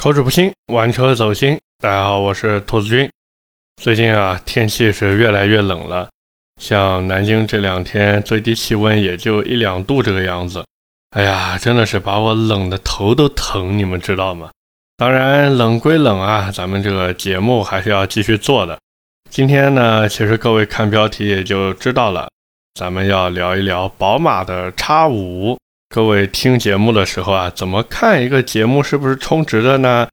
[0.00, 1.58] 口齿不清，玩车走心。
[1.82, 3.10] 大家好，我是兔子君。
[3.82, 6.08] 最近啊，天气是越来越冷了，
[6.60, 10.64] 像南京这两天最低气温也就一两度这个样子。
[11.10, 14.50] 哎呀，真的是把我冷的头都疼，你们知道吗？
[14.96, 18.78] 当然，冷归冷啊，咱们这个节目还是要继续做的。
[19.28, 22.30] 今天呢，其实各位看标题也就知道了，
[22.74, 25.58] 咱们要聊一聊宝马的 X 五。
[25.90, 30.06] 各位听节目的时候啊，怎么看一个节目是不是充值的呢？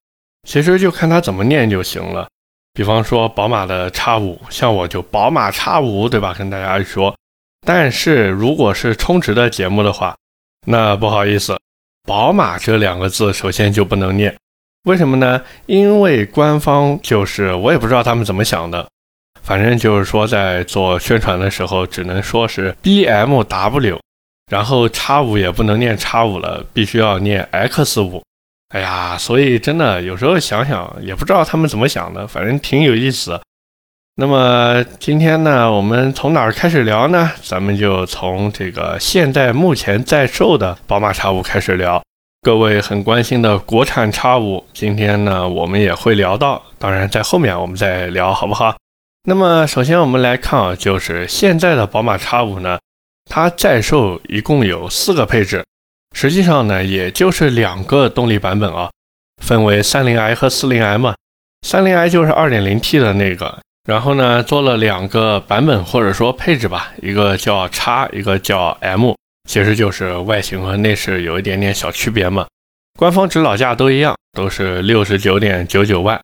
[0.48, 2.29] 其实就看它怎么念就行了。
[2.74, 6.34] 比方说宝马的叉五，像我就宝马叉五，对吧？
[6.38, 7.14] 跟大家说。
[7.68, 10.15] 但是如果是充值的节目的话，
[10.65, 11.60] 那不好意思，
[12.07, 14.34] 宝马这两个字首先就不能念。
[14.86, 15.42] 为什么呢？
[15.65, 18.87] 因为官方就是我也不知道他们怎么想的，
[19.43, 24.00] 反正就是说在做宣传的时候，只能说是 BMW。
[24.52, 28.22] 然后叉五也不能念叉五了，必须要念 X 五。
[28.70, 33.40] 哎呀，所以真的有时候想想也不知道他们怎么想的，反正挺有意思。
[34.18, 37.32] 那么今天呢，我们从哪儿开始聊呢？
[37.44, 42.02] 咱们就从这个现在目前在售的宝马叉五开始聊。
[42.42, 48.76] 各位很关心的国产叉五，今天呢我们也会聊到，当然在后面我们再聊，好不好？
[49.28, 52.78] 那么首先我们来看啊，就是现在的宝马叉五呢。
[53.30, 55.66] 它在售一共有四个配置，
[56.16, 58.90] 实际上呢，也就是两个动力版本啊，
[59.44, 61.16] 分为三零 i 和四零 i 嘛。
[61.66, 63.59] 三零 i 就是二点零 T 的那个，
[63.90, 69.14] 然后呢，做了两个版本或者说配置吧，一个叫叉，一个叫 M，
[69.50, 72.46] 其实就是外形和内饰有一点点小区别嘛。
[72.98, 76.22] 官方指导价都一样，都是六十九点九九万。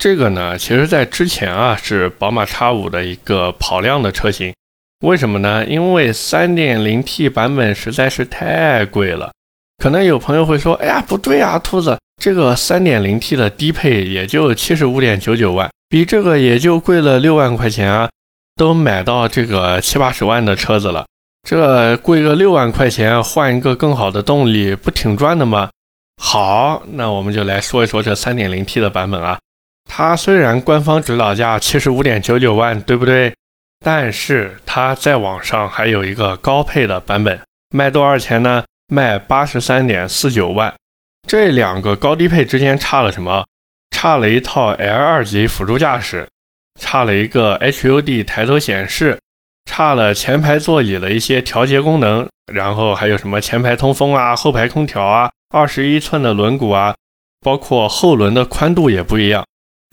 [0.00, 4.54] 这个呢，其实在之前啊，是宝马叉五的一个跑量的车型。
[5.04, 5.64] 为什么呢？
[5.66, 9.30] 因为 3.0T 版本实在是太贵了。
[9.76, 18.08] 可能有朋友会说：“哎呀，不对啊，兔子，这个 3.0T 的低配也就75.99万，比这个也就贵了六万块钱啊，
[18.56, 21.04] 都买到这个七八十万的车子了，
[21.46, 25.68] 这贵个六万块钱换一个更好的动力，不挺赚的吗？”
[26.22, 29.38] 好，那我们就来说一说这 3.0T 的版本啊。
[29.86, 33.34] 它虽然官方指导价75.99万，对不对？
[33.80, 37.40] 但是它在网上还有一个高配的版本，
[37.70, 38.64] 卖多少钱呢？
[38.88, 40.74] 卖八十三点四九万。
[41.26, 43.46] 这两个高低配之间差了什么？
[43.90, 46.28] 差了一套 L 二级辅助驾驶，
[46.78, 49.18] 差了一个 HUD 抬头显示，
[49.64, 56.94] 差了前排座椅的一些调节功能，然后还有什么前排通风啊、后排空调啊、二十一寸的轮毂啊，
[57.40, 59.44] 包括后轮的宽度也不一样。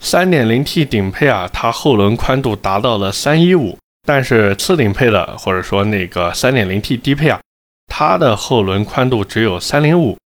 [0.01, 3.77] 三点零 T 顶配啊，它后轮宽度达到了三一五。
[4.03, 7.39] 但是次顶配的，或者说那个 3.0T 低配啊，
[7.85, 10.17] 它的后轮宽度只有305，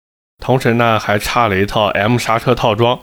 [0.42, 2.98] 同时呢还差了一套 M 刹车套装。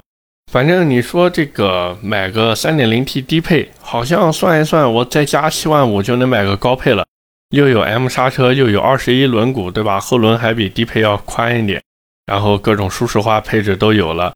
[0.50, 7.05] 反正你说这个买个 3.0T 低配，好像算一算，我再加七万五就能买个高配了，
[7.50, 10.00] 又有 M 刹车，又有二十一轮毂，对吧？
[10.00, 11.82] 后轮还比低配要宽一点，
[12.25, 14.32] 然后各种舒适化配置都有了。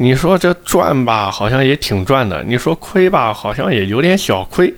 [0.00, 4.72] 你说这赚吧，好像也挺赚的；你说亏吧，好像也有点小亏。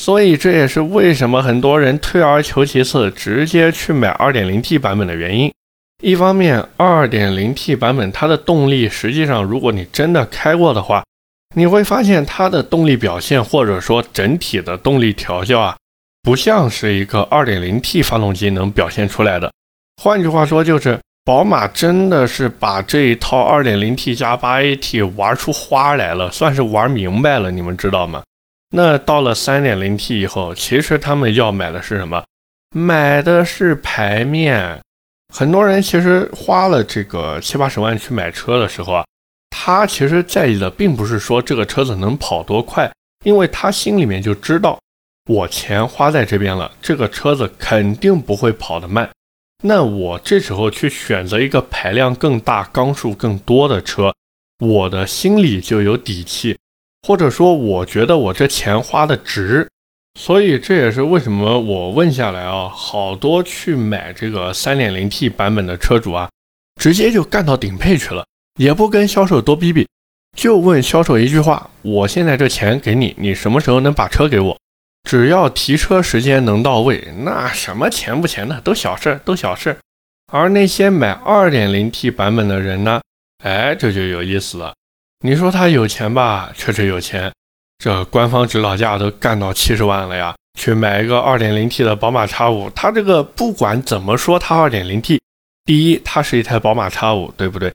[0.00, 5.52] 所以这也是为什么很多人退而求其次，直接去买 2.0T 版本的原因。
[6.02, 11.04] 一方面，2.0T 版本它的动力，实际上如果你真的开过的话，
[11.54, 15.76] 你会发现它的动力表现或者说整体的动力调教啊，
[16.22, 19.52] 不像是一个 2.0T 发动机能表现出来的。
[20.02, 28.24] 换句话说，就是宝马真的是把这一套 2.0T 加 8AT 玩出花来了，算是玩明白了，你们知道吗？
[28.74, 32.24] 那到了三点零 T 以后，其实他们要买的是什么？
[32.74, 34.80] 买的是排面。
[35.32, 39.04] 很多人其实花了这个七八十万去买车的时候啊，
[39.50, 42.90] 他其实在意的并不是说这个车子能跑多快，
[43.24, 44.76] 因为他心里面就知道，
[45.30, 49.08] 我钱花在这边了，这个车子肯定不会跑得慢。
[49.64, 54.12] 那我这时候去选择一个排量更大、缸数更多的车，
[54.58, 56.58] 我的心里就有底气。
[57.06, 59.68] 或者说，我觉得我这钱花的值，
[60.18, 66.30] 所以这也是为什么我问下来啊，好多去买这个三点零 T 版本的车主啊，
[66.80, 68.24] 直接就干到顶配去了，
[68.56, 69.88] 也不跟销售多逼逼，
[70.36, 74.56] 就问销售一句话：我现在这钱给你，你什么时候能把车给我？
[75.02, 79.76] 只要提车时间能到位，那什么钱不钱的都小事，都小事。
[80.32, 83.02] 而那些买二点零 T 版本的人呢，
[83.44, 84.72] 哎，这就有意思了。
[85.24, 87.30] 你说他有钱吧，确实有钱，
[87.78, 95.20] 这官方指导价都干到七十万了呀，去买一个二点零 T 的宝马 X 五，它这个不管怎么说，它二点零 T，
[95.64, 97.72] 第一，它是一台宝马 X 五，对不对？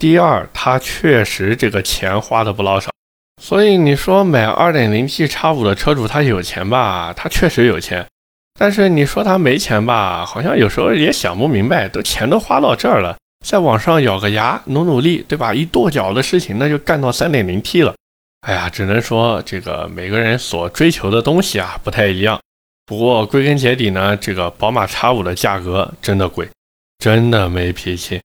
[0.00, 2.90] 第二，它确实这个钱花的不老少。
[3.40, 7.12] 所以你说买 2.0T 叉五的车主他有钱吧？
[7.16, 8.06] 他确实有钱。
[8.58, 10.26] 但是你说他没钱吧？
[10.26, 15.54] 好像有时候也想不明白，都钱都花到这儿了，再往上咬个牙，努努力，对吧？
[15.54, 17.94] 一跺脚的事情，那就干到 3.0T 了。
[18.46, 22.38] 哎呀，只能说这个每个人所追求的东西啊不太一样。
[22.84, 26.46] 不过归根结底呢，这个宝马 X5 的价格真的贵，
[26.98, 28.20] 真的没脾气。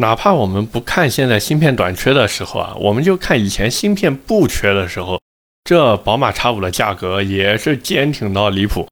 [0.00, 5.20] 哪怕我们不看现在芯片短缺的时候啊，我们就看以前芯片不缺的时候，
[5.64, 8.86] 这宝马 X5 的价格也是坚挺到离谱。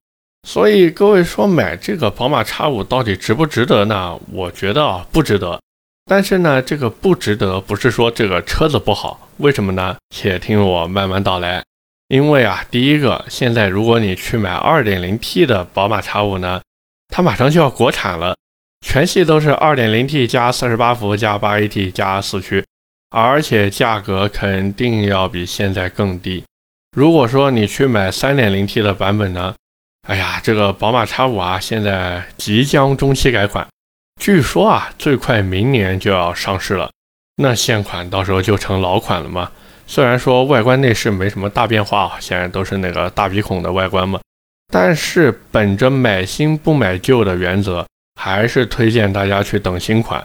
[0.49, 4.19] 所以各位说买这个宝马 X5 到底值不值得呢？
[4.33, 5.61] 我觉得啊不值得。
[6.07, 9.97] 但是呢，这个不值得不是说这个车子不好，为什么呢？
[10.11, 11.63] 且听我慢慢道来。
[12.09, 16.61] 因为啊，第一个，现在如果你去买 2.0T 的宝马 X5 呢，
[17.09, 18.37] 它马上就要国产了，
[18.89, 22.65] 全系都是 2.0T 加48伏加 8AT 加四驱，
[23.11, 26.45] 而且价格肯定要比现在更低。
[26.97, 29.57] 如果说你去买 3.0T 的版本呢，
[30.07, 33.67] 哎呀，这个宝马 X5 啊，现在即将中期改款。
[34.21, 36.93] 据说啊，最快明年就要上市了，
[37.43, 39.51] 那现款到时候就成老款了吗？
[39.89, 44.21] 虽然说外观内饰没什么大变化啊，现在都是那个大鼻孔的外观嘛，
[44.73, 47.85] 但是本着买新不买旧的原则，
[48.17, 50.25] 还是推荐大家去等新款。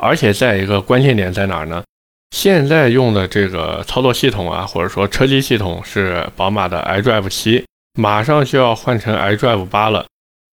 [0.00, 1.82] 而且再一个关键点在哪儿呢？
[2.30, 7.64] 现在用的这个操作系统啊，或者说车机系统是宝马的 iDrive 七，
[7.98, 10.04] 马上就要换成 iDrive 八了。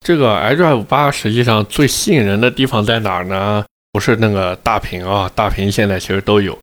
[0.06, 3.66] 这个 iDrive 八实际上最吸引人的地方在哪儿呢？
[3.92, 6.58] 不是那个大屏啊，大屏现在其实都有，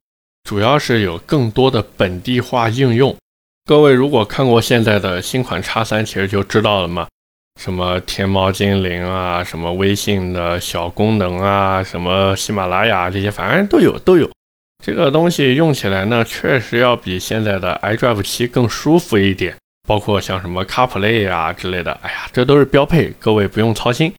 [0.44, 3.16] 主要是有更多的本地化应用。
[3.64, 7.06] 各位如果看过现在的新款叉三，其实就知道了嘛，
[7.60, 14.30] 什么天猫精灵啊，什么微信的小功能啊，什么喜马拉雅这些，反正都有都有。
[14.84, 19.54] 这个东西用起来呢，确实要比现在的 iDrive 七更舒服一点。
[19.88, 24.14] 包括像什么 CarPlay 啊之类的，哎呀，这都是标配，各位不用操心。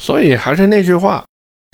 [0.00, 1.24] 所以还是那句话，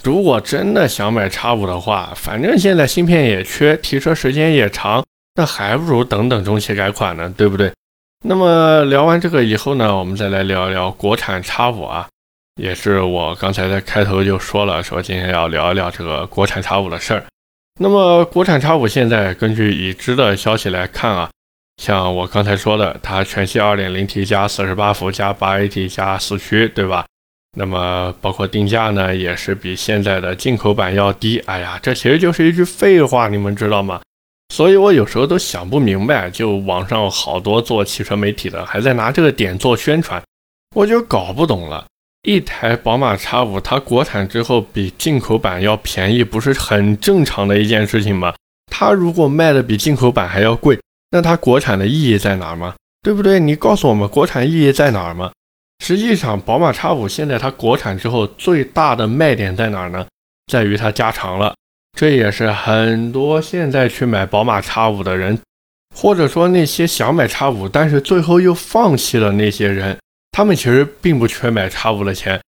[0.05, 5.03] 如果真的想买叉五的话，反正现在芯片也缺，提车时间也长，
[5.37, 7.73] 那还不如等等中期改款呢，对不对？
[8.23, 12.07] 那么聊完这个以后呢，我们再来聊一聊国产叉五啊，
[12.61, 17.25] 也是我刚才在开头就说了，说今天要聊一聊这个国产叉五的事儿。
[17.81, 21.31] 那么国产叉五现在根据已知的消息来看啊。
[21.83, 27.07] 像我刚才说的，它全系 2.0T 加48伏加 8AT 加四驱，对吧？
[27.57, 31.39] 那么包括定价呢，也是比现在的进口版要低。
[31.47, 33.99] 哎呀，这其实就是一句废话，你们知道吗？
[34.51, 40.21] 所以我有时候都想不明白，就网上好多做汽车媒体的还在拿这个点做宣传，
[40.75, 41.87] 我就搞不懂了。
[42.25, 48.35] 一台宝马 X5，它国产之后比进口版要便宜，不是很正常的一件事情吗？
[48.71, 50.79] 它如果卖的比进口版还要贵。
[51.13, 52.75] 那它国产的意义在哪儿吗？
[53.03, 53.41] 对不对？
[53.41, 55.33] 你告诉我们国产意义在哪儿吗？
[55.85, 60.07] 实际上，宝马 X5 现在它国产之后最大的卖点在哪儿呢？
[60.53, 61.55] 在于它加长了。
[61.99, 65.39] 这也是很多现在去买宝马 X5 的人，
[65.95, 69.99] 或者说那些想买 X5 但是最后又放弃了那些人，
[70.33, 72.41] 他们其实并不缺买 X5 的钱，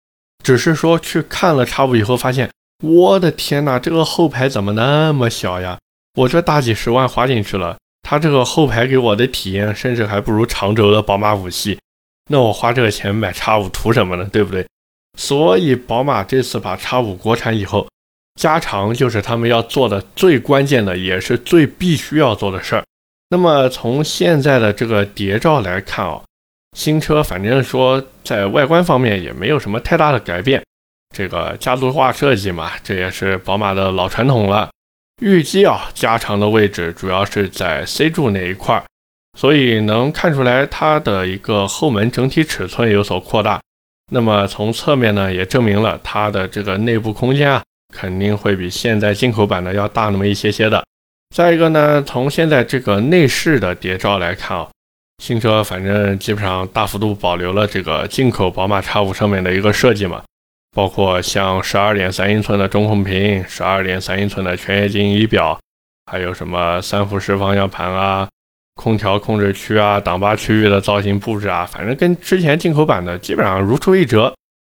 [0.44, 2.50] 只是说去看了 X5 以后发现，
[2.84, 5.78] 我的天呐，这个后排怎么那么小呀？
[6.16, 7.78] 我这大几十万花进去了。
[8.04, 11.80] 它这个后排给我的体验，甚至还不如长轴的宝马五系。
[12.30, 14.28] 那我花这个钱买叉五图什么呢？
[14.32, 14.66] 对不对？
[15.18, 17.88] 所以宝马这次把叉五国产以后，
[18.36, 22.84] 加长就是他们要做的最关键的，也是最必须要做的事儿。
[23.30, 26.22] 那么从现在的这个谍照来看啊，
[26.78, 30.62] 新车反正说在外观方面也没有什么太大的改变。
[31.16, 34.70] 这个家族化设计嘛，这也是宝马的老传统了。
[35.22, 38.84] 预计啊，加长的位置主要是在 C 柱那一块儿，
[39.38, 43.62] 所以能看出来它的一个后门整体尺寸有所扩大。
[44.12, 47.62] 那么从侧面呢，也证明了它的这个内部空间啊，
[47.92, 50.84] 肯定会比现在进口版的要大那么一些些的。
[51.36, 54.68] 再一个呢，从现在这个内饰的谍照来看啊，
[55.24, 60.24] 新车反正基本上大幅度保留了这个进口宝马 X5 上面的一个设计嘛。
[60.74, 65.60] 包括像十二点三英寸的中控屏、十二点三英寸的全液晶仪表，
[66.10, 68.26] 还有什么三辐式方向盘啊、
[68.76, 74.34] 空调控制区啊、挡把区域的造型布置啊，反正跟之前进口版的基本上如出一辙。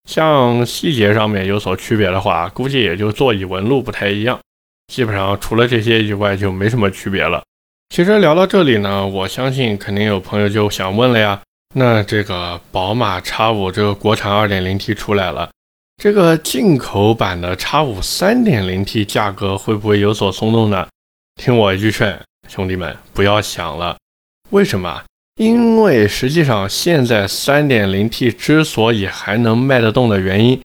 [0.08, 4.38] 像细节上面有所区别的话，估计也就座椅纹路不太一样。
[4.92, 7.42] 基本上除了这些以外，就没什么区别了。
[7.88, 11.40] 其实聊到这里呢，我相信肯定有朋友就想问了呀，
[11.74, 15.50] 那这个宝马 X5 这个国产 2.0T 出来了。
[16.02, 20.86] 这个进口版的 X5 3.0T 价格会不会有所松动呢？
[21.36, 23.96] 听我一句劝，兄弟们不要想了。
[24.50, 25.02] 为什么？
[25.36, 30.60] 因为实际上现在 3.0T 之所以还能卖得动的原因，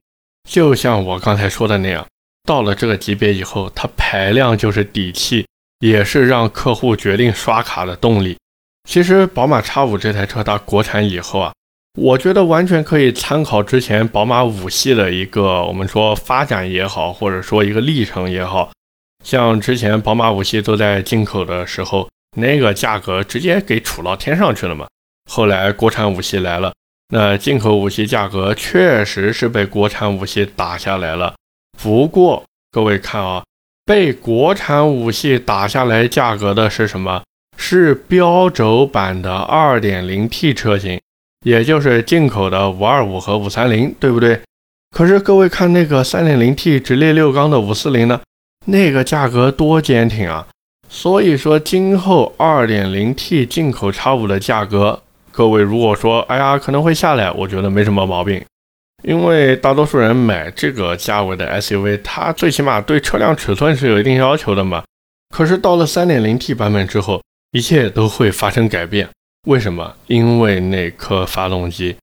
[0.47, 2.05] 就像我刚才说的那样，
[2.43, 5.45] 到了这个级别以后，它排量就是底气，
[5.79, 8.37] 也是让客户决定刷卡的动力。
[8.87, 11.51] 其实宝马 X5 这台车它国产以后啊。
[11.97, 18.71] 我觉得完全可以参考之前宝马五系的一个，我们说发展也好，或者说一个历程也好，
[19.25, 22.07] 像之前宝马五系都在进口的时候，
[22.37, 24.87] 那个价格直接给杵到天上去了嘛。
[25.29, 26.73] 后来国产五系来了，
[27.13, 31.35] 那进口五系价格确实是被国产五系打下来了。
[31.81, 33.43] 不过各位看啊，
[33.85, 37.23] 被国产五系打下来价格的是什么？
[37.57, 40.99] 是标轴版的 2.0T 车型。
[41.45, 44.41] 也就是进口的五二五和五三零，对不对？
[44.93, 48.19] 可是各位看那个三点零 T 直列六缸的五四零呢，
[48.65, 50.45] 那个价格多坚挺啊！
[50.91, 54.99] 所以说今后二点零 T 进口叉五的价格，
[55.31, 58.43] 各位如果说哎呀可能会下来，我觉得没什么毛病，
[59.03, 64.83] 因为大多数人买这个价位的 SUV，它最起码对车辆尺寸是有一定要求的嘛。
[65.33, 69.07] 可是到了三点零 T 版本之后，一切都会发生改变。
[69.47, 69.93] 为什么？
[70.07, 71.95] 因为那颗发动机，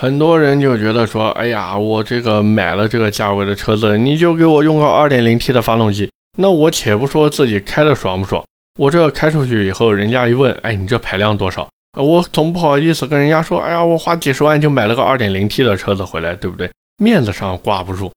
[0.00, 6.08] 很多人就觉得说，哎呀，我这个买了这个价位的车子，你就给我用个 2.0T 的发动机，
[6.38, 8.44] 那我且不说自己开的爽不爽，
[8.78, 11.68] 我这开出去以后，人家一问，哎，你这排量多少？
[11.98, 16.70] 我总不好意思跟人家说，哎呀，我花几十万就买了个 2.0T 的车子回来，对不对？
[16.96, 18.10] 面子上挂不住。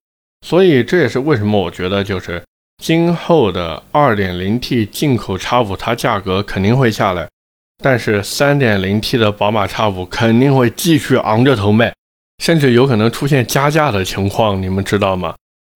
[0.47, 2.41] 所以这也是为什么我觉得，就是
[2.81, 7.27] 今后的 2.0T 进口 X5，它价格肯定会下来。
[7.83, 11.93] 但是 3.0T 的宝马 X5 肯定会继续昂着头卖，
[12.41, 15.35] 甚至有可能出现加价的情况，你们知道吗？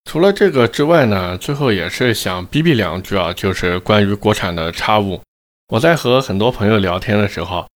[0.09, 5.19] 除了这个之外呢，最后也是想逼逼两句啊，就是关于国产的 X5。
[5.67, 7.67] 我在和很多朋友聊天的时候，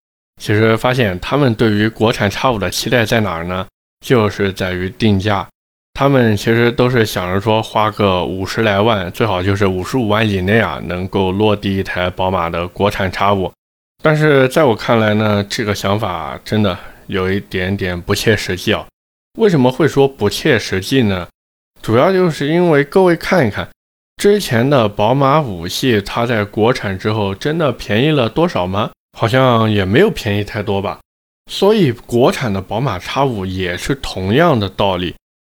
[0.42, 3.68] 其实发现他们对于国产 X5 的期待在哪儿呢？
[4.04, 5.48] 就是在于定价，
[5.94, 13.52] 他们其实都是想着说花个五十来万，最好就是五十五万以内啊，能够落地一台宝马的国产 X5。
[14.02, 16.76] 但是在我看来呢，这个想法真的
[17.06, 18.88] 有一点点不切实际啊。
[19.38, 21.28] 为什么会说不切实际呢？
[21.84, 23.68] 主要就是因为各位看一看
[24.16, 28.90] 之前的宝马五系，它在国产之后真的便宜了多少吗？
[29.18, 31.02] 好像也没有便宜太多吧。
[31.52, 35.14] 所以国产的宝马 X5 也是同样的道理，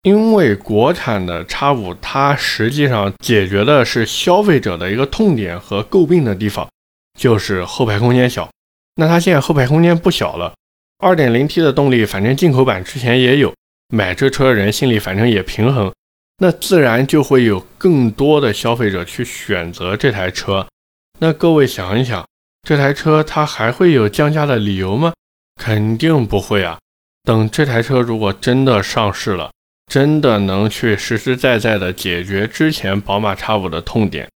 [0.04, 6.66] 因为国产的 X5 它实际上解决的是消费者的一个痛点和诟病的地方。
[7.20, 8.48] 就是后排空间小，
[8.96, 10.54] 那它现在后排空间不小了。
[10.98, 13.52] 二点零 T 的动力，反正进口版之前也有，
[13.90, 15.92] 买这车的人心里反正也平衡，
[16.38, 20.66] 那自然就会有更多的消费者去选择这台车。
[21.20, 22.26] 那各位想一想，
[22.62, 25.12] 这台车它还会有降价的理由吗？
[25.60, 26.78] 肯定不会啊。
[27.22, 29.50] 等这台车如果真的上市了，
[29.86, 34.28] 真的能去实实在在的解决之前宝马 X5 的痛点。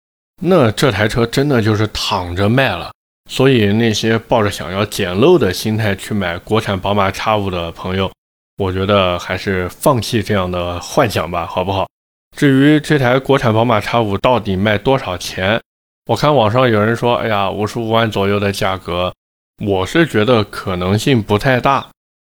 [0.42, 2.92] 那这台车真的就是躺着卖了，
[3.27, 8.12] 所以那些抱着想要捡漏的心态去买国产宝马 X5 的朋友，
[8.57, 11.87] 我觉得还是放弃这样的幻想吧，好不好？
[12.35, 15.61] 至于这台国产宝马 X5 到底卖多少钱，
[16.07, 19.13] 我看网上有人说，哎呀，五十五万左右的价格，
[19.63, 21.87] 我是觉得可能性不太大，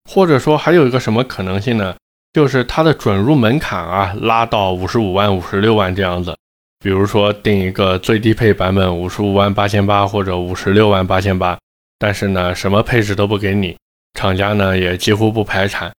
[0.10, 1.96] 或者说还有一个什么可能性呢？
[2.34, 6.36] 就是它的准入门槛啊，拉到五十五万、五十六万这样子。
[6.80, 11.58] 比如说定一个最低配版本五十五万八千八或者五十六万八千八，
[11.98, 13.78] 但是呢什么配置都不给你，
[14.20, 15.92] 厂家呢也几乎不排产。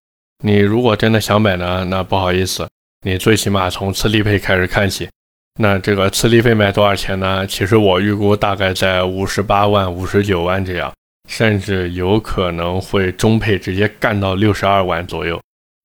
[0.44, 2.68] 你如果真的想买呢，那不好意思，
[3.04, 5.08] 你最起码从次低配开始看起。
[5.58, 7.46] 那这个次低配卖多少钱呢？
[7.46, 10.92] 其实我预估大概在五十八万、五十九万这样，
[11.30, 15.40] 甚至有可能会中配直接干到六十二万左右。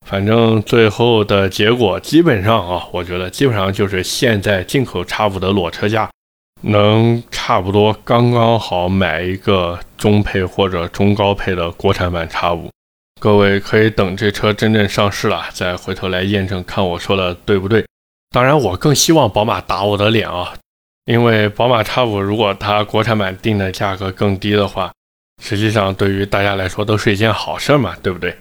[0.05, 6.10] 反正最后的结果基本上啊，我觉得基本上就是现在进口叉五的裸车价，
[6.63, 12.70] 能差不多刚刚好买一个中配或者中高配的国产版叉五。
[13.22, 17.86] 各位可以等这车真正上市了，再回头来验证看我说的对不对。
[18.32, 20.56] 当然，我更希望宝马打我的脸啊，
[21.06, 24.92] 因为宝马叉五如果它国产版定的价格更低的话，
[25.40, 28.36] 实际上对于大家来说都是一件好事嘛，对不对？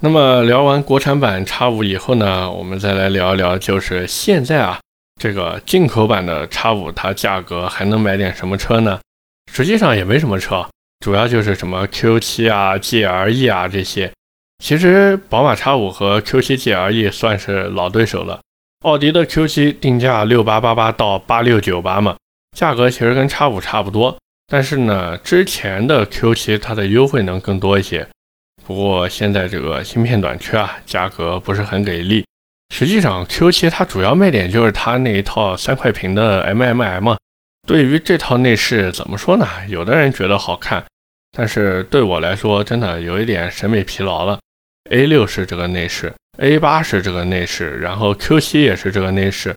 [0.00, 4.78] 那么聊完国产版 X5 以后呢，我们再来聊一聊，就是现在啊，
[5.20, 9.00] 这个进口版的 X5 它价格还能买点什么车呢？
[9.52, 10.64] 实际上也没什么车，
[11.00, 14.12] 主要就是什么 Q7 啊、GLE 啊这些。
[14.60, 18.40] 其实宝马 X5 和 Q7 GLE 算是老对手了。
[18.84, 22.16] 奥迪的 Q7 定价六八八八到八六九八嘛，
[22.56, 24.16] 价格其实跟 X5 差不多。
[24.46, 28.06] 但是呢，之前的 Q7 它的优惠能更多一些。
[28.66, 32.24] 不过现在这个芯片短缺啊，价格不是很给力。
[32.74, 37.16] 实际上，Q7 它主要卖点就是它那一套三块屏的 MMM。
[37.66, 39.46] 对于这套内饰怎么说呢？
[39.68, 40.84] 有的人觉得好看，
[41.32, 44.38] 但是对我来说真的有一点审美疲劳了。
[44.90, 49.54] A6 是这个内饰，A8 是这个内饰，然后 Q7 也是这个内饰，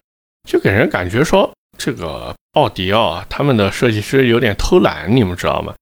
[0.48, 5.74] 就给人感觉说这个奥迪啊，他们的设计师有点偷懒，你们知道吗？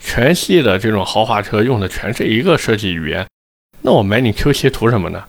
[0.00, 3.26] 全系的这种豪华车用的全是一个设计语言，
[3.82, 5.24] 那我买你 Q7 图什么呢？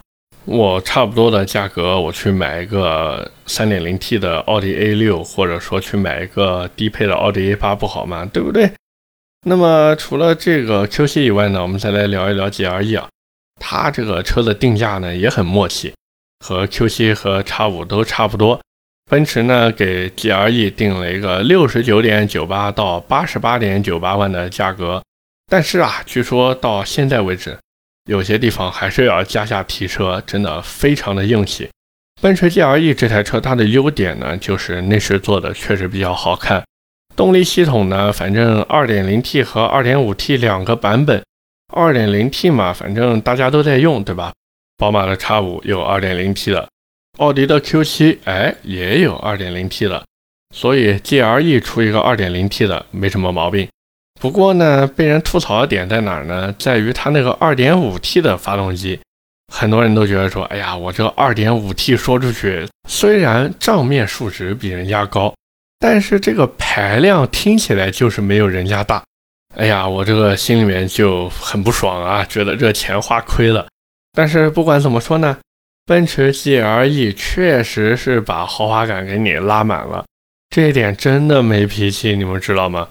[0.46, 8.28] 我差不多的价格，我去买一个 3.0T 的奥迪 A6，或者说去买一个低配的奥迪 A8 不好吗？
[8.32, 8.72] 对不对？
[9.46, 13.08] 那么除了这个 Q7 以外呢，我们再来聊一聊 G R E 啊，
[13.60, 15.94] 它这个车的定价呢也很默契，
[16.46, 18.60] 和 Q7 和 X5 都差不多。
[19.10, 25.02] 奔驰呢给 GLE 定了一个69.98到88.98万的价格，
[25.48, 27.58] 但是啊，据说到现在为止。
[28.10, 31.70] 有些地方还是要加价提车，真的非常的硬气。
[32.22, 36.64] 奔驰 GLE 这台车它的优点呢，就是内饰做的确实比较好看。
[37.16, 41.22] 动力系统呢，反正 2.0T 和 2.5T 两个版本。
[41.74, 44.34] 2.0T 嘛，反正大家都在用，对吧？
[44.78, 46.70] 宝马的 X5 有 2.0T 的，
[47.18, 50.06] 奥迪的 Q7 哎也有 2.0T 的，
[50.56, 53.68] 所以 GLE 出一个 2.0T 的没什么毛病。
[54.20, 56.54] 不过呢，被人吐槽的点在哪儿呢？
[56.58, 59.00] 在于它那个 2.5T 的发动机，
[59.54, 65.34] 很多人都觉得说，哎呀，我这 2.5T 说出去，虽然账面数值比人家高，
[65.80, 69.04] 但是这个排量听起来就是没有人家大。
[69.58, 73.68] 哎呀，我这个心里面就很不爽啊，觉得这钱花亏了。
[74.14, 75.36] 但是不管怎么说呢，
[75.84, 80.06] 奔驰 GLE 确实是把豪华感给你拉满了，
[80.50, 82.88] 这一点真的没脾气，你们知道吗？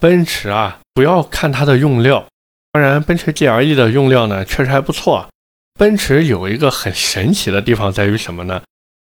[0.00, 2.26] 奔驰啊，不要看它的用料，
[2.72, 5.28] 当然，奔驰 GLE 的用料呢确实还不错。
[5.78, 8.60] 奔驰有一个很神奇的地方在于什么呢？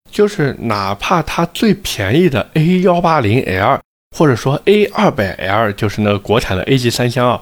[0.10, 3.80] 就是哪怕它最便宜的 A180L
[4.14, 7.42] 或者说 A200L，就是那个国产的 A 级三厢啊，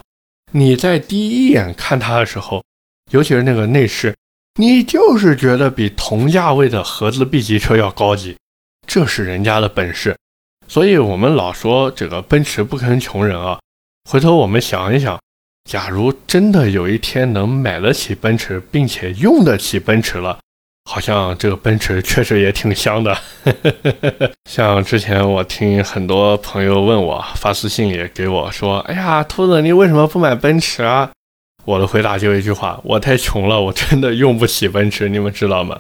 [0.54, 2.64] 你在第一眼看它的时候，
[3.12, 4.16] 尤其是那个内饰，
[4.60, 8.38] 你就是觉得比同价位的合资 B 级车要高级，
[8.88, 10.16] 这是人家的本事。
[10.68, 13.60] 所以，我们老说这个奔驰不坑穷人啊。
[14.10, 15.20] 回头我们想一想，
[15.70, 20.40] 假如真的有一天能买得起奔驰，并且用得起奔驰了，
[20.86, 23.18] 好像这个奔驰确实也挺香的。
[24.50, 31.12] 像之前我听很多朋友问我，发私信也给我说：“哎呀，兔子，你为什么不买奔驰啊？”
[31.66, 35.80] 我的回答就一句话：我太穷了，我真的用不起奔驰，你们知道吗？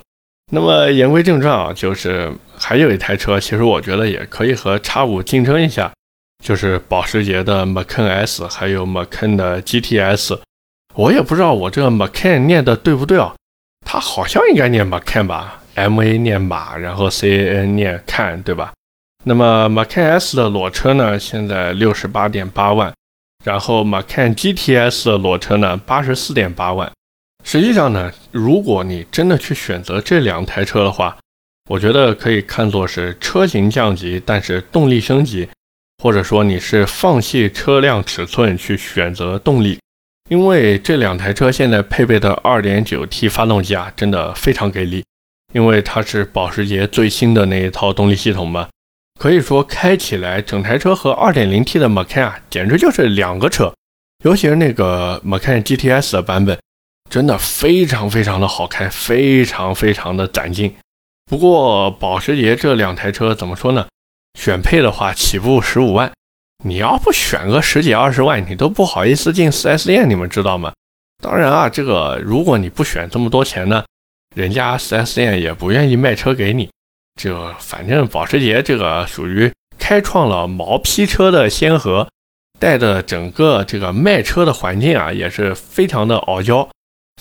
[0.52, 5.92] 那么言归正传啊，就是还有一台车，其实我觉得也可以和叉五竞争一下，
[6.44, 10.40] 就是保时捷的 Macan S，还有 Macan 的 GTS。
[10.94, 13.34] 我也不知道我这个 Macan 念的对不对啊？
[13.86, 18.72] 它好像应该念 Macan 吧，M A 念马，然后 C A N 念看，对吧？
[19.24, 22.94] 那么 Macan S 的裸车呢，现在六十八点八万，
[23.44, 26.92] 然后 Macan GTS 的裸车呢，八十四点八万。
[27.44, 31.18] 实际上呢，如果你真的去选择这两台车的话，
[31.70, 35.50] 我觉得可以看作是车型降级，但是动力升级，
[36.04, 39.80] 或者说你是放弃车辆尺寸去选择动力，
[40.32, 45.04] 因为这两台车现在配备的 2.9T 发动机啊，真的非常给力，
[45.54, 48.70] 因为它是保时捷最新的那一套动力系统嘛，
[49.20, 53.74] 可以说开起来整台车和 2.0T 的 Macan 啊，简直就是两个车，
[54.24, 56.58] 尤其是那个 Macan GTS 的版本。
[57.10, 60.74] 真的非常非常的好开，非常非常的攒劲。
[61.30, 63.86] 不过保时捷这两台车怎么说呢？
[64.40, 66.10] 选配的话起步十五万，
[66.64, 70.72] 你要不选个十几二十万，你都不好意思进 4S 店，你们知道吗？
[71.24, 73.84] 当然啊，这个如果你不选这么多钱呢，
[74.36, 76.70] 人家 4S 店也不愿意卖车给你。
[77.20, 82.08] 就反正保时捷这个属于开创了毛坯车的先河，
[82.60, 86.68] 带的整个这个卖车的环境啊，也是非常的傲娇。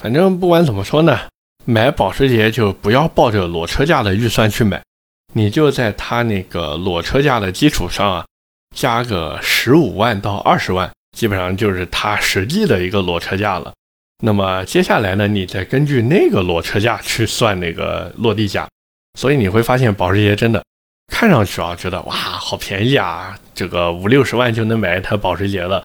[0.00, 1.18] 反正不管怎么说呢，
[1.64, 4.82] 买保时捷就不要抱着裸车价的预算去买，
[5.32, 8.24] 你就在它那个裸车价的基础上啊，
[8.76, 13.72] 加个十五万到二十万，基本上就是它实际的一个裸车价了。
[14.22, 18.68] 那么接下来呢，你再根据那个裸车价去算那个落地价，
[19.18, 20.62] 所以你会发现保时捷真的
[21.12, 25.82] 看上去啊，觉得哇好便宜啊，这个五六十万就能买一台保时捷了。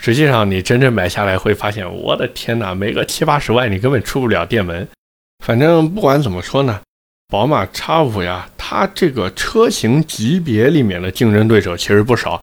[0.00, 4.86] 实际上你真正买下来会发现，我的天哪，没个七八十万你根本出不了店门。
[5.44, 6.80] 反正不管怎么说呢，
[7.30, 12.40] 宝马 X5 呀，它这个车型级别里面的竞争对手其实不少，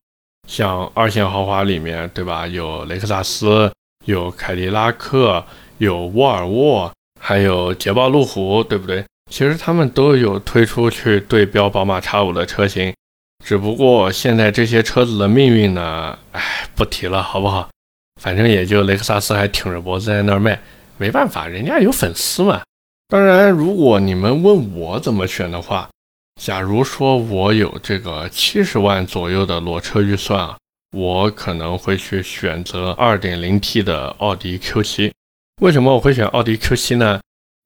[0.48, 2.46] 像二线豪华里面，对吧？
[2.46, 3.72] 有雷克萨斯，
[4.06, 5.44] 有凯迪拉克，
[5.80, 9.04] 有沃尔沃，还有捷豹路虎，对不对？
[9.32, 12.94] 其实他们都有推出去对标宝马 X5 的车型，
[13.44, 17.68] 只不过现在这些车子的命运呢，哎，不提了，好不好？
[18.22, 20.62] 反正也就雷克萨斯还挺着脖子在那儿卖，
[20.98, 22.62] 没办法，人家有粉丝嘛。
[23.08, 25.88] 当然，如果你们问我怎么选的话，
[26.42, 30.58] 假如说我有这个七十万左右的裸车预算啊，
[30.92, 35.12] 我可能会去选择 2.0T 的奥迪 Q7。
[35.62, 37.22] 为什么我会选奥迪 Q7 呢？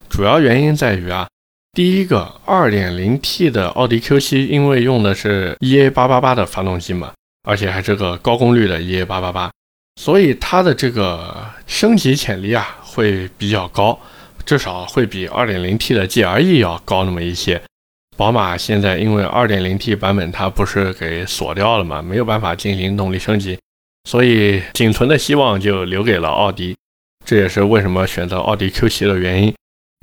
[0.10, 1.28] 主要原因在于啊。
[1.72, 9.52] 第一个 2.0T 的奥迪 Q7，因为用的是 EA888 的发动机嘛，而且还是个高功率的 EA888，
[9.96, 13.98] 所以它的这个升级潜力啊会比较高，
[14.50, 17.62] 至少会比 2.0T 的 GLE 要高那么一些。
[18.18, 23.60] 宝马现在因为 2.0T 版本它不是给锁掉了嘛，没有办法进行动力升级，
[24.06, 26.76] 所以仅存的希望就留给了奥迪，
[27.24, 29.54] 这也是为什么选择奥迪 Q7 的原因。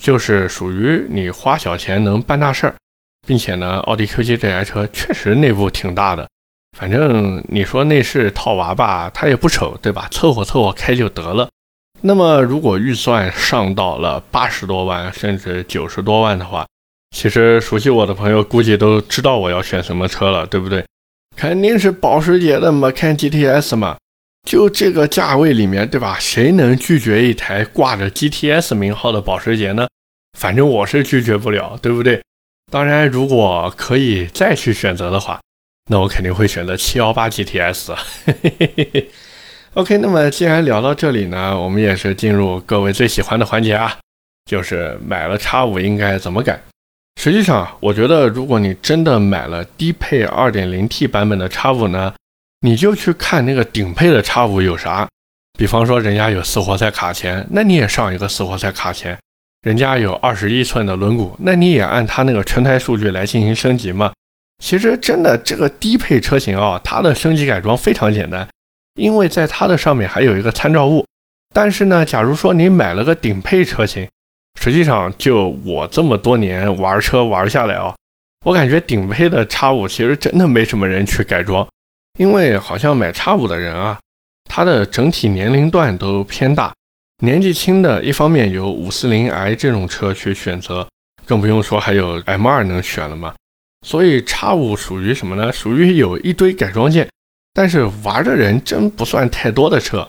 [0.01, 2.77] 就是属于你花小钱能办大事儿，
[3.27, 6.29] 并且呢，奥迪 Q7 这台车确实内部挺大的。
[6.79, 10.07] 反正你说内饰套娃吧，它也不丑，对吧？
[10.13, 11.49] 凑合凑合开就得了。
[12.07, 16.65] 那么如果预算上到了八十多万甚至九十多万的话，
[17.11, 20.85] 其实熟悉我的朋友估计都知道我要选什么车了，对不对？
[21.37, 23.97] 肯定是保时捷的 Macan GTS 嘛。
[24.49, 26.17] 就这个价位里面，对吧？
[26.21, 29.89] 谁能拒绝一台挂着 GTS 名号的保时捷呢？
[30.39, 32.23] 反正我是拒绝不了，对不对？
[32.71, 35.41] 当然，如果可以再去选择的话，
[35.91, 37.97] 那我肯定会选择718 GTS。
[38.25, 39.11] 嘿嘿嘿嘿
[39.77, 43.95] OK，那么既然聊到这里呢，我们也是进入各位最喜欢的环节啊，
[44.51, 46.59] 就是买了 X5 应该怎么改？
[47.21, 52.15] 实际上，我觉得如果你真的买了低配 2.0T 版本的 X5 呢？
[52.63, 55.07] 你就去看那个顶配的叉五有啥，
[55.59, 59.15] 比方说人家有四活塞卡钳，那你也上一个四活塞卡钳；
[59.61, 64.11] 人家有二十一寸的轮毂，那你也按它那个全胎数据来进行升级嘛。
[64.65, 68.49] 其实真的这个低配车型啊，它的升级改装非常简单，
[68.97, 71.07] 因为在它的上面还有一个参照物。
[71.55, 74.09] 但是呢，假如说你买了个顶配车型，
[74.61, 77.95] 实际上就我这么多年玩车玩下来啊，
[78.45, 81.67] 我感觉顶配的叉五其实真的没什么人去改装。
[82.19, 83.99] 因为好像买叉五的人啊，
[84.51, 86.75] 他的整体年龄段都偏大，
[87.23, 90.87] 年纪轻的一方面有五四零 i 这种车去选择，
[91.25, 93.35] 更不用说还有 M 二能选了嘛。
[93.87, 95.53] 所以叉五属于什么呢？
[95.53, 97.09] 属于有一堆改装件，
[97.57, 100.07] 但是玩的人真不算太多的车。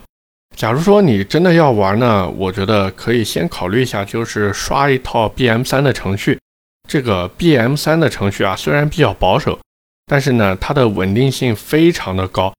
[0.54, 6.38] 假如说你真的要玩呢，我觉得可以先考虑一下，就是刷一套 BM 三的程序。
[6.86, 9.58] 这个 BM 三的程序啊，虽然比较保守。
[10.10, 12.52] 但是呢，它的稳定性非常的高，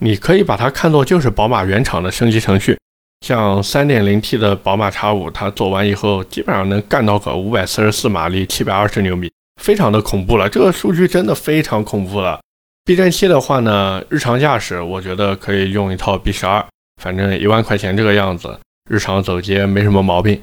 [0.00, 2.78] 你可以把它看作就是宝马原厂的升级程序。
[3.26, 9.28] 像 3.0T 的宝马 X5，它做完以后基本上能干到个544马力、720牛米，
[9.60, 10.48] 非常的恐怖了。
[10.48, 12.38] 这个数据真的非常恐怖了。
[12.86, 16.66] 避震器的话呢，日常驾驶我觉得可以用一套 B12，
[17.02, 20.40] 反正一万块钱这个样子，日常走街没什么毛病。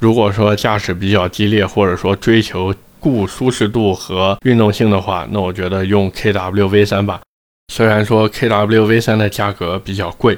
[0.00, 7.20] 如果说驾驶比较激烈，或者说追求固舒适度和运动性的话，那我觉得用 KWV 三吧。
[7.72, 10.36] 虽然说 KWV 三的价格比较贵，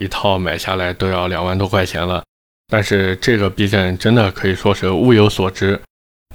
[0.00, 2.22] 一套买下来都要两万多块钱了，
[2.70, 5.80] 但是这个避震真的可以说是物有所值。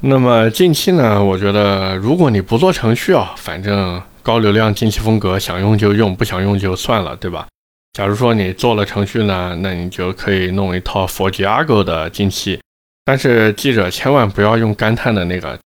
[0.02, 1.24] 那么近期呢？
[1.24, 7.48] 我觉得如果你不做程序啊，反正高流量进气风格想用就用，不想用就算了，对吧？
[7.92, 12.60] 假如说你做了程序呢，那你就可以弄一套 Forgiago 的进气，
[13.06, 15.60] 但是记着千万不要用干碳的那个。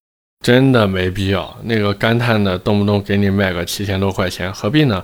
[0.46, 5.04] 真的没必要，那个干碳的动不动给你卖个七千多块钱，何必呢？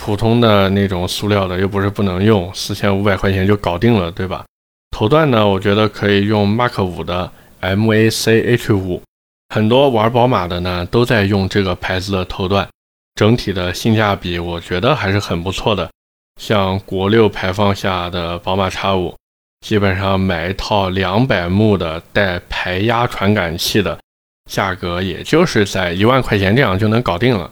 [0.00, 4.46] 普通的那种塑料的又不是不能用，四千五百块钱就搞定了，对吧？
[4.90, 9.02] 头段呢，我觉得可以用 Mark 五的 MACH 五，
[9.50, 12.66] 很多玩宝马的呢都在用这个牌子的头段，
[13.20, 15.90] 整体的性价比我觉得还是很不错的。
[16.40, 19.14] 像国六排放下的宝马 X 五，
[19.60, 23.98] 基本上买一套两百目的带排压传感器的。
[24.50, 27.50] 价格也就是在一万块钱这样就能搞定了。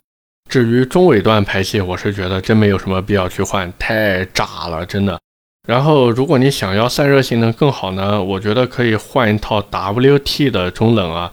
[0.49, 5.21] 至于中尾段排气，我是觉得真没有什么必要去换，太炸了，真的。
[5.69, 11.31] 然后，如果你想要散热性能更好呢，我觉得可以换一套 WT 的中冷啊。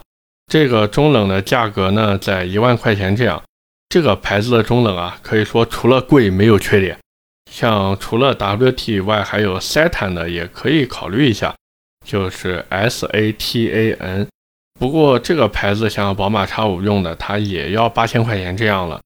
[0.52, 3.42] 这个中冷的价格呢，在一万块钱这样。
[3.96, 6.98] 这个牌子的中冷啊，可以说除了贵没有缺点。
[7.50, 11.54] 像除了 WT 以外，还有 Satan 的也可以考虑一下，
[12.04, 14.26] 就是 Satan。
[14.78, 19.00] 不过这个牌子像宝马 X5 用的，它也要八千块钱这样了。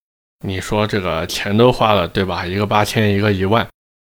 [0.44, 2.44] 你说这个钱都花了，对吧？
[2.44, 3.64] 一个八千，一个一万，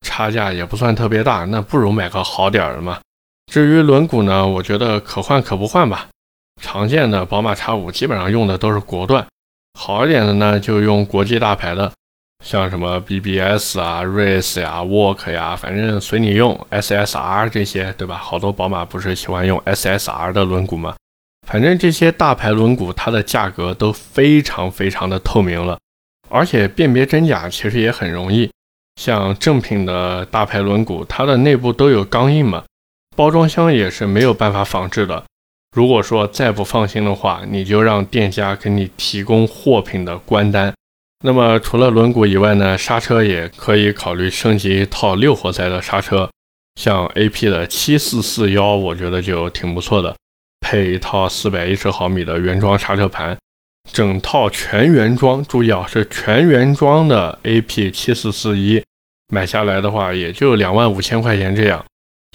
[0.06, 3.00] 差价也不算特别大，那不如买个好点儿的嘛。
[3.50, 6.08] 至于轮毂呢，我觉得可换可不换吧。
[6.60, 9.26] 常见的宝马 X5 基本上用的都是国段，
[9.78, 11.92] 好一点的呢就用国际大牌的，
[12.42, 16.58] 像什么 BBS 啊、Race 呀、Work 呀，反正随你用。
[16.70, 18.16] SSR 这些，对吧？
[18.16, 20.96] 好多宝马不是喜欢用 SSR 的轮毂吗？
[21.46, 25.78] 反正这些大牌轮毂，它的价格都非常非常的透明了，
[26.30, 28.50] 而且辨别真假其实也很容易。
[28.98, 32.64] 像正品的大牌轮毂，它的内部都有钢印嘛，
[33.14, 35.22] 包装箱也是没有办法仿制的。
[35.76, 40.72] 如果说再不放心的话，你就让店家给你提供货品的关单。
[41.22, 46.30] 那么除了轮毂以外呢，刹车也可以考虑升级一套六活塞的刹车，
[46.80, 50.16] 像 A P 的七四四幺，我觉得就挺不错的，
[50.60, 53.36] 配一套四百一十毫米的原装刹车盘，
[53.92, 55.44] 整套全原装。
[55.44, 58.82] 注意啊，是全原装的 A P 七四四一，
[59.30, 61.84] 买下来的话也就两万五千块钱这样。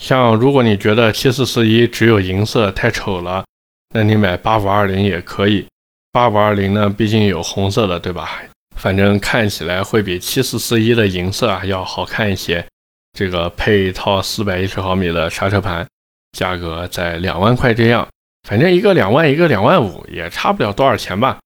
[0.02, 3.44] 像如果你觉得七四四一只有银色太丑了，
[3.94, 5.64] 那你买八五二零也可以。
[6.10, 8.42] 八五二零呢，毕竟有红色的，对吧？
[8.74, 12.66] 反正看起来会比七四四一的银色啊要好看一些。
[13.16, 15.86] 这个配一套四百一十毫米的刹车盘，
[16.36, 18.08] 价格在两万块这样。
[18.48, 21.38] 反正一个两万，一个两万五，也差不了多少钱吧。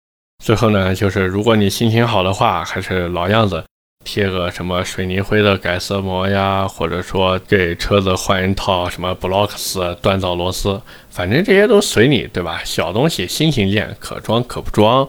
[0.42, 3.62] 最后呢，就是如果你心情好的话，还是老样子。
[4.06, 12.62] 贴个什么水泥灰的改色膜呀，或者说给车子换一套什么 blocks 锻造螺丝，反正这些都随你，对吧？
[12.64, 15.06] 小东西新型件，可装可不装。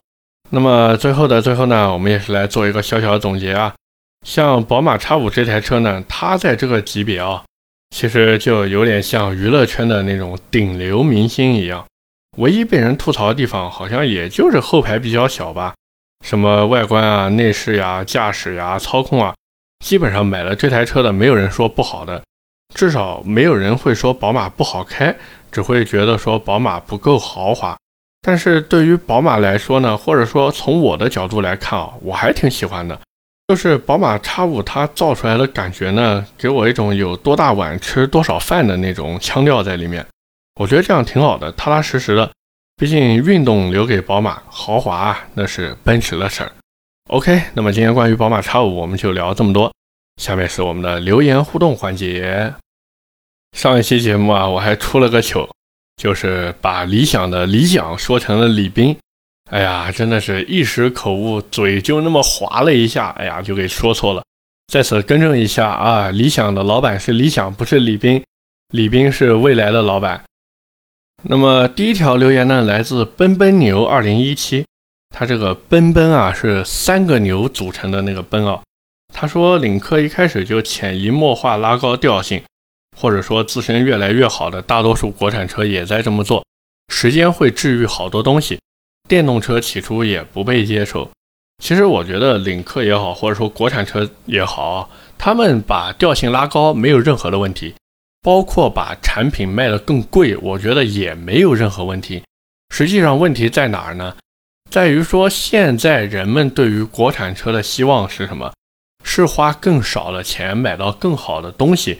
[0.49, 3.75] 那么最后的最后呢，我们也是来做一个小小的总结啊。
[4.25, 7.43] 像宝马 X5 这台车呢，它在这个级别啊，
[7.95, 11.85] 其实就有点像娱乐圈的那种顶流明星一样，
[12.37, 15.75] 唯一被人吐槽的地方，好像也就是后排比较小吧。
[16.27, 19.33] 什么外观啊、内饰呀、驾驶呀、操控啊，
[19.79, 22.21] 基本上买了这台车的没有人说不好的，
[22.75, 25.15] 至少没有人会说宝马不好开，
[25.49, 27.77] 只会觉得说宝马不够豪华。
[28.21, 32.99] 但是对于宝马来说呢，或者说从我的角度来看啊，我还挺喜欢的，
[33.47, 40.05] 就是宝马 X5 它造出来的感觉呢，给我一种有多大碗吃多少饭的那种腔调在里面，
[40.59, 42.29] 我觉得这样挺好的，踏踏实实的。
[42.79, 46.51] 毕竟运动留给宝马，豪华那是奔驰的事儿。
[47.09, 49.73] OK，那么今天关于宝马 X5 我们就聊这么多。
[50.21, 52.53] 下面是我们的留言互动环节。
[53.57, 55.49] 上一期节目啊，我还出了个糗，
[55.95, 58.95] 就是把理想的理想说成了李斌。
[59.49, 64.21] 哎呀，真的是一时口误，嘴就那么滑了一下，哎呀，就给说错了。
[64.71, 68.23] 在此更正一下啊，理想的老板是理想，不是李斌，
[68.69, 70.23] 李斌是未来的老板。
[71.23, 74.65] 那么第一条留言呢，来自奔奔牛二零一七，
[75.09, 78.61] 他这个奔奔啊是三个牛组成的那个奔啊。
[79.13, 82.43] 他说领克一开始就潜移默化拉高调性，
[82.95, 86.45] 或者说自身越来越好的大多数国产车也在这么做。
[86.93, 88.59] 时间会治愈好多东西，
[89.09, 91.09] 电动车起初也不被接受。
[91.63, 97.73] 其实我觉得领克也好，或者说国产车也好，他们把调性拉高没有任何的问题。
[98.27, 102.21] 包括把产品卖得更贵，我觉得也没有任何问题。
[102.75, 104.17] 实际上问题在哪儿呢？
[104.69, 108.51] 在于说现在人们对于国产车的希望是什么？
[109.01, 111.99] 是花更少的钱买到更好的东西。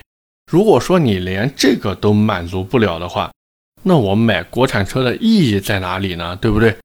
[0.52, 3.32] 如果说你连这个都满足不了的话，
[3.84, 6.38] 那我买国产车的意义在哪里呢？
[6.42, 6.76] 对不对？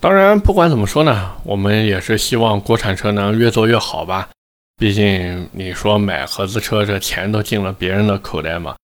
[0.00, 4.28] 当然，不管怎么说呢，我们也是希望国产车能越做越好吧。
[4.76, 8.74] 毕竟你说买合资车，这钱都进了别人的口袋嘛。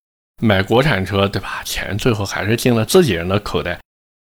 [0.43, 1.63] 买国产车，对吧？
[1.65, 3.79] 钱最后还是进了自己人的口袋。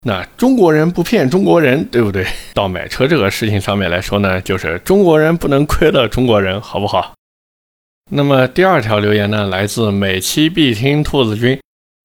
[0.06, 2.26] 那中国人不骗中国人，对不对？
[2.54, 7.12] 到买车这个事情上面来说呢，就是中国人不能亏了中国人，好不好？
[8.10, 11.60] 那么第二条留言呢，来自每期必听兔子君，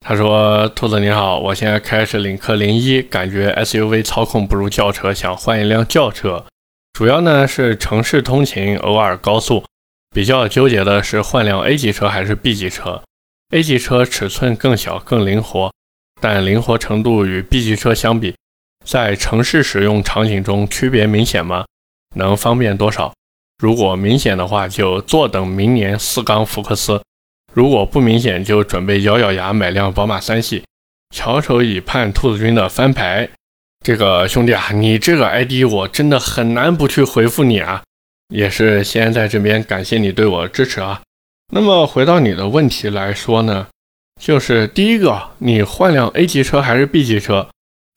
[0.06, 6.46] 他说：“兔子你好，我现在开是领克零一，感觉 SUV 操控不如轿车，想换一辆轿车。
[6.94, 9.64] 主要呢是城市通勤，偶尔高速，
[10.14, 13.02] 比较纠结的是换辆 A 级车还是 B 级车。”
[13.52, 15.72] A 级车尺寸更小更灵活，
[16.20, 18.36] 但灵活程度与 B 级车相比，
[18.84, 21.66] 在城市使用场景中区别明显吗？
[22.16, 23.14] 能方便多少？
[23.60, 27.00] 如果明显的话，就坐等明年四缸福克斯；
[27.54, 30.64] 如果不明显，就准备咬咬牙买辆宝马三系。
[31.16, 33.30] 翘首以盼兔子君的翻牌。
[33.86, 37.84] 这个兄弟啊，你这个 ID 我真的很难不去回复你啊！
[38.34, 41.04] 也是先在这边感谢你对我支持啊。
[41.54, 43.68] 那么回到你的问题来说呢，
[44.20, 47.48] 就是第一个，你换辆 A 级车还是 B 级车？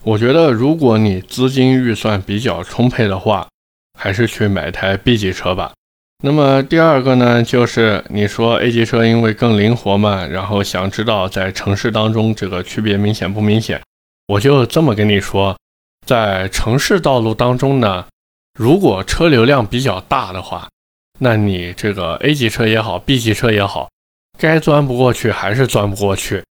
[0.04, 3.48] 我觉得如果你资金预算比较充沛的话，
[3.98, 5.72] 还是去买台 B 级车吧。
[6.22, 13.80] 那么第二个呢，就是你说 A 级车因为更灵活嘛，然后想知道在城市当中这个区别明显不明显？
[14.26, 15.56] 我就这么跟你说，
[16.06, 18.06] 在城市道路当中呢，
[18.58, 20.68] 如果车流量比较大的话，
[21.18, 23.88] 那你这个 A 级车也好，B 级车也好，
[24.38, 26.42] 该钻不过去还是钻不过去。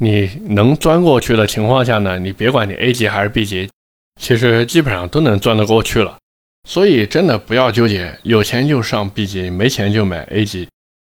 [0.00, 3.68] 你能钻过去的情况下呢，你别管你 A 级还是 B 级，
[4.20, 6.16] 其实基本上都能钻得过去了。
[6.68, 10.66] 所以真的不要纠结，有钱就上 B 级，没钱就买 A 级。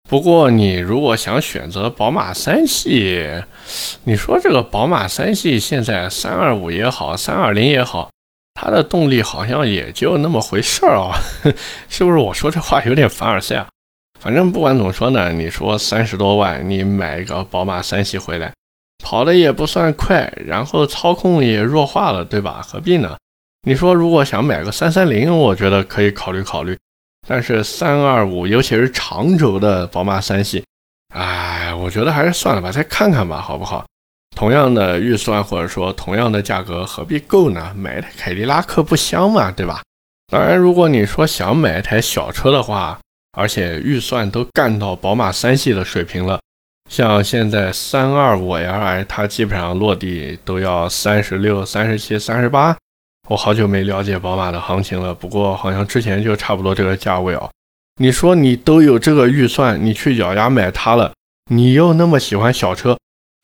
[0.08, 3.24] 不过你如果想选择宝马三系，
[4.02, 8.10] 你说这个宝马三系现在三二五也好，三二零也好，
[8.54, 11.18] 它的动力好像也就那么回事儿啊，
[11.90, 12.18] 是不是？
[12.18, 13.68] 我说这话有点凡尔赛啊。
[14.20, 18.54] 反正不管怎么说呢，你说三十多万你买一个宝马三系回来，
[19.04, 22.62] 跑的也不算快，然后操控也弱化了，对吧？
[22.66, 23.16] 何必呢？
[23.66, 26.78] 你说，如果想买个三三零，我觉得可以考虑考虑。
[27.26, 30.62] 但是三二五，尤其是长轴的宝马三系，
[31.14, 33.84] 哎，我觉得还是算了吧，再看看吧，好不好？
[34.34, 37.72] 同样的预算或者说同样的价格，何必购呢？
[37.76, 39.50] 买台凯迪拉克不香吗？
[39.50, 39.82] 对吧？
[40.32, 42.98] 当然，如果你说想买台小车的话，
[43.36, 46.40] 而且预算都干到宝马三系的水平了，
[46.90, 52.76] 像现在三二五 Li，它基本上落地都要三十六、三十七、三十八。
[53.28, 57.48] 我好久没了解宝马的行情了，不过好像之前就差不多这个价位啊。
[58.00, 61.12] 你说你都有这个预算，你去咬牙买它了，
[61.50, 62.98] 你又那么喜欢小车，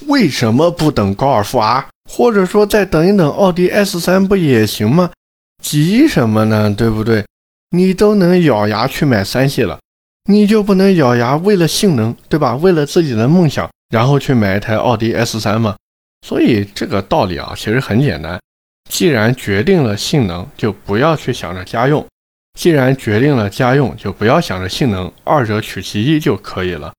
[0.06, 5.10] 为什么不等高尔夫 R，或者说再等一等奥迪 S3 不也行吗？
[5.62, 6.72] 急什么呢？
[6.74, 7.24] 对不对？
[7.70, 9.78] 你都能咬牙去买三系了，
[10.28, 12.56] 你就不能咬牙为了性能，对吧？
[12.56, 15.76] 为了自己的梦想，然后去买一台奥迪 S3 吗？
[16.26, 18.40] 所以这个道理啊，其实很简单。
[18.90, 22.02] 既然决定了性能，就不要去想着家用；
[22.58, 26.92] 既然决定了家用，就不要想着性能，二者取其一就可以了。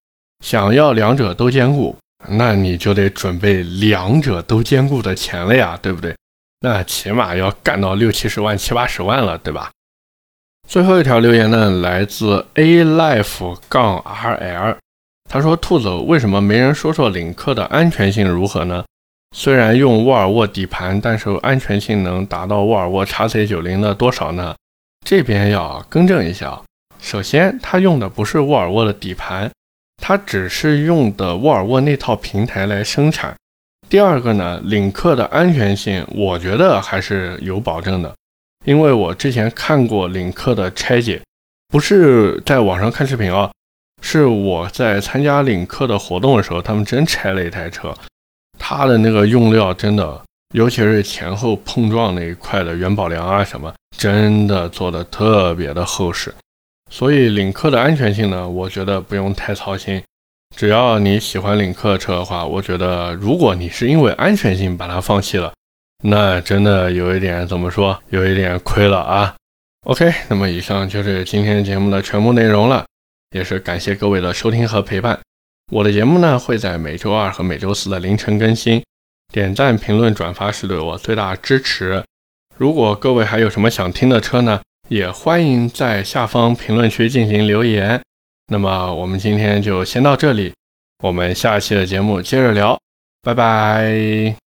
[0.45, 6.15] 想要两者都兼顾，那你就得准备两者都兼顾的钱了呀，对不对？
[6.61, 9.71] 那起码要干到六七十万、七八十万了，对吧？
[10.67, 14.77] 最后一条留言呢，来自 A Life 杠 RL，
[15.29, 18.83] 他说：“兔子，为什么没人说说领克的安全性如何呢？”
[19.35, 24.55] 虽然用沃尔沃底盘，但是安全性能达到沃尔沃 x C 九零的多少呢？
[25.05, 26.61] 这边要更正一下。
[27.01, 29.49] 首先，它用的不是沃尔沃的底盘，
[30.01, 33.33] 它只是用的沃尔沃那套平台来生产。
[33.87, 38.13] 第二个呢，领克的安全性，我觉得还是有保证的，
[38.65, 41.21] 因为我之前看过领克的拆解，
[41.67, 43.51] 不是在网上看视频啊，
[44.01, 47.93] 是我在参加领克的活动的时候，他们真拆了一台车。
[48.57, 50.21] 它的那个用料真的，
[50.53, 56.33] 尤其是前后碰撞那一块的元宝梁啊什么，真的做的特别的厚实。
[56.91, 60.03] 所以领克的安全性呢，我觉得不用太操心。
[60.57, 65.53] 只要你喜欢领克车的话，我觉得如果你是因为安全性把它放弃了，
[66.03, 69.33] 那真的有一点怎么说，有一点亏了啊。
[69.87, 72.85] OK，那么以上就是今天节目的全部内容了，
[73.33, 75.17] 也是感谢各位的收听和陪伴。
[75.71, 78.83] 我的节目呢会在每周二和每周四的凌晨更新，
[79.31, 82.03] 点赞、评论、转发是对我最大支持。
[82.57, 84.59] 如果各位还有什么想听的车呢，
[84.91, 88.01] 也欢迎在下方评论区进行留言。
[88.47, 90.53] 那么我们今天就先到这里，
[91.01, 92.77] 我们下期的节目接着聊，
[93.21, 94.50] 拜拜。